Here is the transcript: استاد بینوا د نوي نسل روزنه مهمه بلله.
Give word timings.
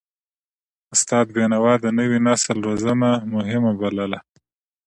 استاد 0.93 1.25
بینوا 1.35 1.73
د 1.83 1.85
نوي 1.99 2.19
نسل 2.27 2.57
روزنه 2.67 3.09
مهمه 3.33 3.71
بلله. 3.81 4.19